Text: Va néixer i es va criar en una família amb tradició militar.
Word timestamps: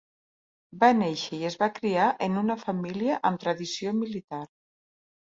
Va 0.83 0.87
néixer 0.99 1.33
i 1.35 1.43
es 1.49 1.57
va 1.63 1.67
criar 1.75 2.07
en 2.27 2.39
una 2.41 2.55
família 2.61 3.19
amb 3.31 3.43
tradició 3.43 3.93
militar. 3.99 4.41